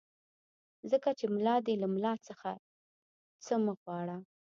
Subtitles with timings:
[0.91, 2.49] ځکه چې ملا دی له ملا څخه
[3.45, 4.17] څه مه غواړه.